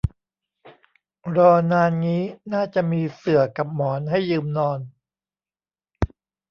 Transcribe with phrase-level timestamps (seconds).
[1.35, 4.79] รอนานงี้น่าจะมีเสื่อกับหมอนให้ยืมนอน